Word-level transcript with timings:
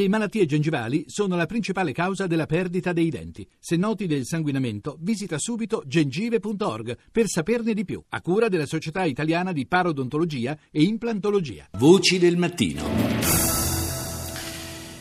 Le 0.00 0.08
malattie 0.08 0.46
gengivali 0.46 1.04
sono 1.08 1.36
la 1.36 1.44
principale 1.44 1.92
causa 1.92 2.26
della 2.26 2.46
perdita 2.46 2.94
dei 2.94 3.10
denti. 3.10 3.46
Se 3.58 3.76
noti 3.76 4.06
del 4.06 4.24
sanguinamento, 4.24 4.96
visita 4.98 5.36
subito 5.38 5.82
gengive.org 5.84 6.96
per 7.12 7.26
saperne 7.26 7.74
di 7.74 7.84
più, 7.84 8.02
a 8.08 8.22
cura 8.22 8.48
della 8.48 8.64
Società 8.64 9.04
Italiana 9.04 9.52
di 9.52 9.66
Parodontologia 9.66 10.56
e 10.70 10.84
Implantologia. 10.84 11.68
Voci 11.72 12.18
del 12.18 12.38
mattino. 12.38 12.82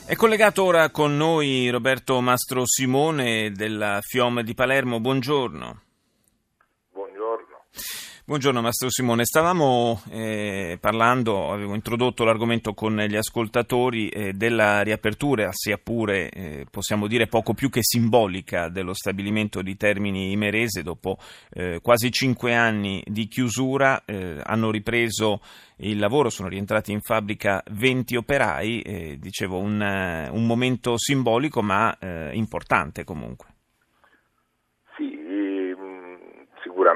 È 0.05 0.15
collegato 0.15 0.65
ora 0.65 0.89
con 0.89 1.15
noi 1.15 1.69
Roberto 1.69 2.19
Mastro 2.19 2.63
Simone 2.65 3.51
della 3.51 3.99
FIOM 4.01 4.41
di 4.41 4.53
Palermo. 4.53 4.99
Buongiorno. 4.99 5.81
Buongiorno 6.91 8.08
Mastro 8.61 8.91
Simone, 8.91 9.25
stavamo 9.25 10.03
eh, 10.11 10.77
parlando, 10.79 11.51
avevo 11.51 11.73
introdotto 11.73 12.23
l'argomento 12.23 12.75
con 12.75 12.95
gli 12.95 13.15
ascoltatori 13.15 14.07
eh, 14.09 14.33
della 14.33 14.83
riapertura, 14.83 15.49
sia 15.51 15.79
pure 15.79 16.29
eh, 16.29 16.65
possiamo 16.69 17.07
dire 17.07 17.25
poco 17.25 17.55
più 17.55 17.71
che 17.71 17.79
simbolica 17.81 18.69
dello 18.69 18.93
stabilimento 18.93 19.63
di 19.63 19.75
Termini 19.75 20.31
Imerese 20.31 20.83
dopo 20.83 21.17
eh, 21.49 21.79
quasi 21.81 22.11
cinque 22.11 22.53
anni 22.53 23.01
di 23.03 23.27
chiusura, 23.27 24.05
eh, 24.05 24.39
hanno 24.43 24.69
ripreso 24.69 25.41
il 25.77 25.97
lavoro, 25.97 26.29
sono 26.29 26.49
rientrati 26.49 26.91
in 26.91 27.01
fabbrica 27.01 27.63
20 27.71 28.15
operai, 28.15 28.81
eh, 28.81 29.17
dicevo 29.19 29.57
un, 29.57 29.81
un, 30.31 30.45
momento 30.45 30.99
simbolico 30.99 31.63
ma 31.63 31.97
importante 32.31 33.03
comunque. 33.03 33.58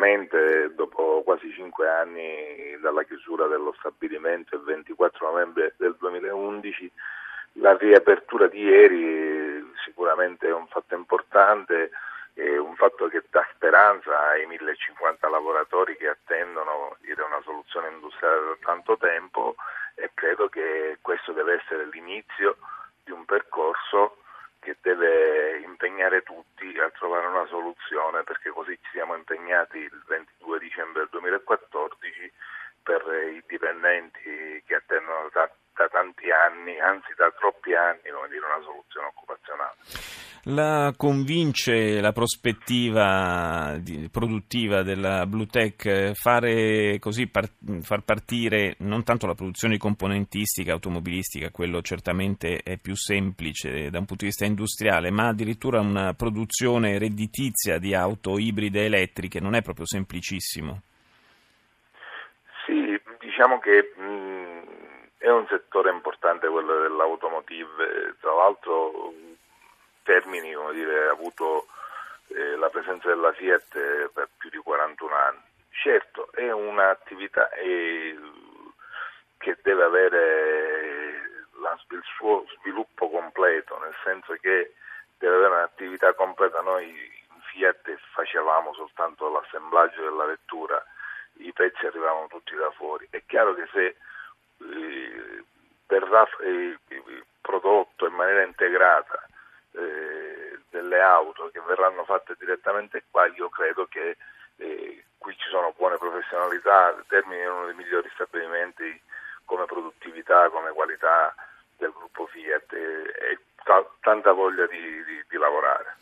Sicuramente 0.04 0.76
dopo 0.76 1.22
quasi 1.24 1.50
cinque 1.54 1.88
anni 1.88 2.78
dalla 2.82 3.04
chiusura 3.04 3.48
dello 3.48 3.74
stabilimento 3.80 4.54
il 4.58 4.64
24 4.64 5.32
novembre 5.32 5.76
del 5.78 5.96
2011 5.98 6.92
la 7.54 7.78
riapertura 7.78 8.48
di 8.48 8.60
ieri 8.64 9.66
sicuramente 9.86 10.48
è 10.48 10.54
un 10.54 10.68
fatto 10.68 10.94
importante, 10.96 11.92
è 12.34 12.58
un 12.58 12.76
fatto 12.76 13.08
che 13.08 13.24
dà 13.30 13.48
speranza 13.56 14.28
ai 14.28 14.46
1050 14.46 15.30
lavoratori 15.30 15.96
che 15.96 16.10
attendono 16.10 16.98
una 17.00 17.42
soluzione 17.44 17.88
industriale 17.88 18.44
da 18.44 18.58
tanto 18.60 18.98
tempo 18.98 19.56
e 19.96 20.12
credo 20.14 20.50
che 20.50 20.98
questo 21.00 21.32
deve 21.32 21.62
essere 21.64 21.88
l'inizio 21.90 22.58
di 23.06 23.12
un 23.12 23.24
percorso 23.24 24.18
che 24.60 24.76
deve 24.82 25.62
impegnare 25.64 26.24
tutti 26.24 26.43
a 26.84 26.92
trovare 26.92 27.28
una 27.28 27.46
soluzione 27.48 28.24
perché 28.24 28.50
così 28.50 28.78
ci 28.82 28.90
siamo 28.92 29.16
impegnati 29.16 29.78
il 29.78 30.04
22 30.08 30.60
dicembre 30.60 31.02
del 31.02 31.10
2014 31.12 32.32
per 32.84 33.02
i 33.34 33.44
dipendenti 33.48 34.62
che 34.66 34.76
attendono 34.76 35.30
da, 35.32 35.50
da 35.74 35.88
tanti 35.88 36.30
anni, 36.30 36.80
anzi 36.80 37.14
da 37.16 37.32
troppi 37.32 37.74
anni, 37.74 38.02
dire, 38.04 38.46
una 38.46 38.62
soluzione 38.62 39.08
occupazionale. 39.08 39.33
La 40.48 40.94
convince 40.98 42.02
la 42.02 42.12
prospettiva 42.12 43.80
produttiva 44.12 44.84
della 44.84 45.26
Bluetech 45.26 46.12
fare 46.16 47.00
così 47.00 47.28
par, 47.28 47.48
far 47.82 48.04
partire 48.04 48.76
non 48.80 49.04
tanto 49.04 49.26
la 49.26 49.36
produzione 49.36 49.78
componentistica 49.78 50.74
automobilistica, 50.74 51.50
quello 51.50 51.82
certamente 51.82 52.58
è 52.62 52.78
più 52.78 52.94
semplice 52.94 53.90
da 53.90 54.00
un 54.00 54.06
punto 54.06 54.26
di 54.26 54.32
vista 54.32 54.44
industriale, 54.44 55.12
ma 55.12 55.30
addirittura 55.30 55.80
una 55.80 56.14
produzione 56.14 56.98
redditizia 56.98 57.78
di 57.78 57.96
auto 57.96 58.38
ibride 58.38 58.84
elettriche 58.84 59.40
non 59.40 59.56
è 59.56 59.62
proprio 59.62 59.86
semplicissimo. 59.86 60.82
Sì, 62.66 63.00
diciamo 63.22 63.60
che 63.60 63.94
mh, 63.96 64.54
è 65.20 65.30
un 65.30 65.46
settore 65.48 65.90
importante 65.90 66.50
quello 66.50 66.82
dell'automotive, 66.82 68.18
tra 68.20 68.34
l'altro 68.34 69.03
Termini 70.04 70.54
come 70.54 70.74
dire, 70.74 71.08
ha 71.08 71.12
avuto 71.12 71.68
eh, 72.28 72.56
la 72.58 72.70
presenza 72.70 73.08
della 73.08 73.32
Fiat 73.34 73.76
eh, 73.76 74.10
per 74.14 74.30
più 74.38 74.50
di 74.50 74.58
41 74.58 75.16
anni. 75.16 75.42
Certo, 75.72 76.30
è 76.34 76.52
un'attività 76.52 77.50
eh, 77.52 78.18
che 79.38 79.58
deve 79.62 79.84
avere 79.84 81.30
la, 81.60 81.78
il 81.90 82.04
suo 82.16 82.46
sviluppo 82.60 83.10
completo, 83.10 83.80
nel 83.80 83.96
senso 84.04 84.34
che 84.40 84.74
deve 85.18 85.36
avere 85.36 85.54
un'attività 85.56 86.14
completa. 86.14 86.62
Noi 86.62 86.88
in 86.88 87.42
Fiat 87.52 87.98
facevamo 88.14 88.74
soltanto 88.74 89.30
l'assemblaggio 89.30 90.02
della 90.02 90.26
vettura, 90.26 90.84
i 91.38 91.52
pezzi 91.54 91.86
arrivavano 91.86 92.28
tutti 92.28 92.56
da 92.56 92.72
fuori. 92.72 93.08
È 93.10 93.22
chiaro 93.26 93.54
che 93.56 93.68
se 93.72 93.96
eh, 94.60 95.44
verrà 95.88 96.28
eh, 96.42 96.78
prodotto 97.42 98.06
in 98.06 98.14
maniera 98.14 98.44
integrata 98.44 99.23
delle 100.94 101.02
auto 101.02 101.50
che 101.52 101.60
verranno 101.66 102.04
fatte 102.06 102.36
direttamente 102.38 103.04
qua, 103.10 103.26
io 103.36 103.50
credo 103.50 103.88
che 103.88 104.18
eh, 104.58 105.04
qui 105.18 105.34
ci 105.34 105.50
sono 105.50 105.74
buone 105.76 105.98
professionalità, 105.98 106.96
Termini 107.08 107.42
è 107.42 107.50
uno 107.50 107.66
dei 107.66 107.76
migliori 107.76 108.10
stabilimenti 108.14 109.02
come 109.46 109.66
produttività, 109.66 110.50
come 110.50 110.72
qualità 110.72 111.34
del 111.78 111.92
gruppo 111.92 112.28
Fiat 112.28 112.74
e, 112.74 113.32
e 113.32 113.38
t- 113.56 113.90
tanta 114.02 114.32
voglia 114.32 114.68
di, 114.68 115.04
di, 115.04 115.24
di 115.28 115.38
lavorare. 115.38 115.96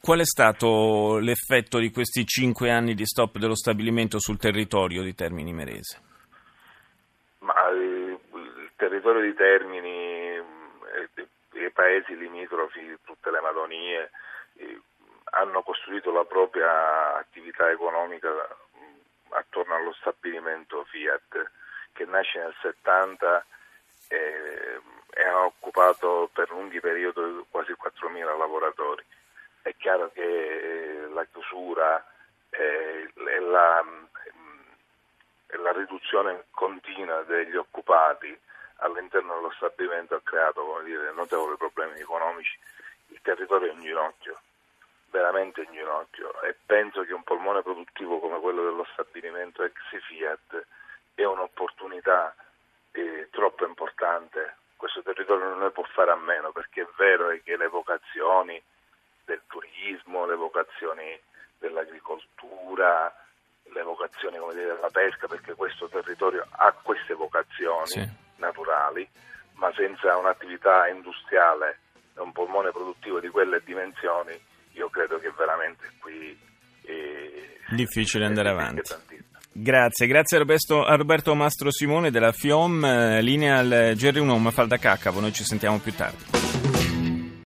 Qual 0.00 0.20
è 0.20 0.24
stato 0.24 1.18
l'effetto 1.18 1.78
di 1.78 1.90
questi 1.90 2.24
cinque 2.24 2.70
anni 2.70 2.94
di 2.94 3.04
stop 3.04 3.36
dello 3.36 3.56
stabilimento 3.56 4.18
sul 4.18 4.38
territorio 4.38 5.02
di 5.02 5.14
Termini 5.14 5.52
Merese? 5.52 6.00
Ma, 7.40 7.68
eh, 7.68 7.74
il 7.74 8.70
territorio 8.76 9.20
di 9.20 9.34
Termini 9.34 10.15
i 11.66 11.70
paesi 11.70 12.16
limitrofi, 12.16 12.98
tutte 13.04 13.30
le 13.30 13.40
Madonie, 13.40 14.10
eh, 14.54 14.80
hanno 15.30 15.62
costruito 15.62 16.12
la 16.12 16.24
propria 16.24 17.16
attività 17.16 17.70
economica 17.70 18.28
attorno 19.30 19.74
allo 19.74 19.92
stabilimento 19.94 20.84
Fiat 20.84 21.50
che 21.92 22.04
nasce 22.04 22.38
nel 22.38 22.54
70 22.60 23.46
e, 24.08 24.80
e 25.10 25.22
ha 25.24 25.44
occupato 25.44 26.30
per 26.32 26.50
lunghi 26.50 26.80
periodi 26.80 27.44
quasi 27.50 27.72
4.000 27.72 28.38
lavoratori. 28.38 29.04
È 29.62 29.74
chiaro 29.76 30.10
che 30.12 30.22
eh, 30.22 31.08
la 31.08 31.24
chiusura 31.24 32.04
e 32.50 33.10
la, 33.40 33.84
la 35.58 35.72
riduzione 35.72 36.44
continua 36.50 37.22
degli 37.22 37.56
occupati 37.56 38.38
all'interno 38.78 39.36
dello 39.36 39.52
stabilimento 39.56 40.14
ha 40.14 40.20
creato 40.22 40.80
dire, 40.84 41.12
notevoli 41.12 41.56
problemi 41.56 41.98
economici, 42.00 42.58
il 43.08 43.20
territorio 43.22 43.70
è 43.70 43.74
in 43.74 43.80
ginocchio, 43.80 44.38
veramente 45.10 45.62
in 45.62 45.72
ginocchio 45.72 46.42
e 46.42 46.54
penso 46.66 47.02
che 47.02 47.12
un 47.12 47.22
polmone 47.22 47.62
produttivo 47.62 48.18
come 48.18 48.40
quello 48.40 48.64
dello 48.64 48.86
stabilimento 48.92 49.62
ex 49.62 49.74
Fiat 50.06 50.66
è 51.14 51.24
un'opportunità 51.24 52.34
eh, 52.92 53.28
troppo 53.30 53.64
importante. 53.64 54.56
Questo 54.76 55.02
territorio 55.02 55.48
non 55.48 55.60
ne 55.60 55.70
può 55.70 55.84
fare 55.84 56.10
a 56.10 56.16
meno 56.16 56.52
perché 56.52 56.82
è 56.82 56.88
vero 56.96 57.28
che 57.42 57.56
le 57.56 57.68
vocazioni 57.68 58.62
del 59.24 59.40
turismo, 59.46 60.26
le 60.26 60.36
vocazioni 60.36 61.18
dell'agricoltura, 61.58 63.12
le 63.62 63.82
vocazioni 63.82 64.36
dire, 64.52 64.74
della 64.74 64.90
pesca, 64.90 65.26
perché 65.26 65.54
questo 65.54 65.88
territorio 65.88 66.46
ha 66.50 66.72
queste 66.72 67.14
vocazioni. 67.14 67.86
Sì 67.86 68.24
naturali, 68.36 69.08
ma 69.54 69.72
senza 69.74 70.16
un'attività 70.16 70.88
industriale 70.88 71.78
e 72.16 72.20
un 72.20 72.32
polmone 72.32 72.70
produttivo 72.70 73.20
di 73.20 73.28
quelle 73.28 73.62
dimensioni, 73.64 74.38
io 74.72 74.88
credo 74.88 75.18
che 75.18 75.32
veramente 75.36 75.90
qui 76.00 76.38
è 76.82 77.74
difficile 77.74 78.26
andare 78.26 78.50
avanti. 78.50 78.94
Grazie, 79.52 80.06
grazie 80.06 80.36
a 80.36 80.40
Roberto, 80.40 80.84
a 80.84 80.94
Roberto, 80.96 81.34
Mastro 81.34 81.70
Simone 81.70 82.10
della 82.10 82.32
FIOM, 82.32 82.84
eh, 82.84 83.22
linea 83.22 83.56
al 83.56 83.92
Gerry 83.96 84.20
Unoma 84.20 84.50
Falda 84.50 84.76
Caccavo, 84.76 85.20
noi 85.20 85.32
ci 85.32 85.44
sentiamo 85.44 85.78
più 85.78 85.94
tardi. 85.94 86.55